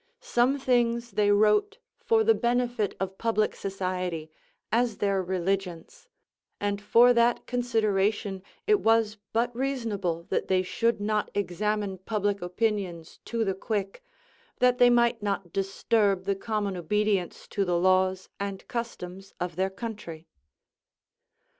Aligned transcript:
Some 0.23 0.57
things 0.57 1.11
they 1.11 1.29
wrote 1.29 1.77
for 1.99 2.23
the 2.23 2.33
benefit 2.33 2.95
of 2.99 3.19
public 3.19 3.55
society, 3.55 4.31
as 4.71 4.97
their 4.97 5.21
religions; 5.21 6.07
and 6.59 6.81
for 6.81 7.13
that 7.13 7.45
consideration 7.45 8.41
it 8.65 8.79
was 8.79 9.17
but 9.31 9.55
reasonable 9.55 10.23
that 10.29 10.47
they 10.47 10.63
should 10.63 10.99
not 10.99 11.29
examine 11.35 11.99
public 11.99 12.41
opinions 12.41 13.19
to 13.25 13.45
the 13.45 13.53
quick, 13.53 14.03
that 14.57 14.79
they 14.79 14.89
might 14.89 15.21
not 15.21 15.53
disturb 15.53 16.23
the 16.23 16.33
common 16.35 16.75
obedience 16.75 17.47
to 17.49 17.63
the 17.63 17.77
laws 17.77 18.27
and 18.39 18.67
customs 18.67 19.35
of 19.39 19.55
their 19.55 19.69
country. 19.69 20.25